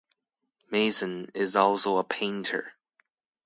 [0.71, 2.73] Mason is also a painter.